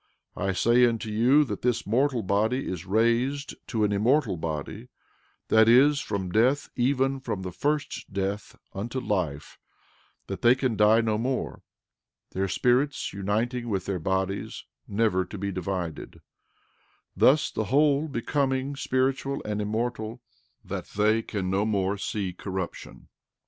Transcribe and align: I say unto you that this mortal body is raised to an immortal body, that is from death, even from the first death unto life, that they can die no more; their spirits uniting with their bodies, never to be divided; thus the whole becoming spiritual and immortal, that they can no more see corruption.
I 0.35 0.53
say 0.53 0.87
unto 0.87 1.11
you 1.11 1.43
that 1.43 1.61
this 1.61 1.85
mortal 1.85 2.23
body 2.23 2.67
is 2.67 2.87
raised 2.87 3.53
to 3.67 3.83
an 3.83 3.91
immortal 3.91 4.35
body, 4.35 4.87
that 5.49 5.69
is 5.69 5.99
from 5.99 6.31
death, 6.31 6.71
even 6.75 7.19
from 7.19 7.43
the 7.43 7.51
first 7.51 8.11
death 8.11 8.55
unto 8.73 8.99
life, 8.99 9.59
that 10.25 10.41
they 10.41 10.55
can 10.55 10.75
die 10.75 11.01
no 11.01 11.19
more; 11.19 11.61
their 12.31 12.47
spirits 12.47 13.13
uniting 13.13 13.69
with 13.69 13.85
their 13.85 13.99
bodies, 13.99 14.65
never 14.87 15.23
to 15.23 15.37
be 15.37 15.51
divided; 15.51 16.21
thus 17.15 17.51
the 17.51 17.65
whole 17.65 18.07
becoming 18.07 18.75
spiritual 18.75 19.39
and 19.45 19.61
immortal, 19.61 20.19
that 20.65 20.87
they 20.97 21.21
can 21.21 21.47
no 21.51 21.63
more 21.63 21.95
see 21.95 22.33
corruption. 22.33 23.07